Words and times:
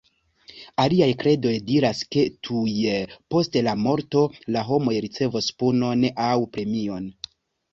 Aliaj 0.83 1.09
kredoj 1.23 1.51
diras 1.67 2.01
ke 2.15 2.23
tuj 2.47 2.73
post 3.35 3.59
la 3.69 3.75
morto, 3.83 4.25
la 4.57 4.65
homoj 4.71 4.97
ricevos 5.07 5.51
punon 5.61 6.09
aŭ 6.31 6.35
premion. 6.57 7.07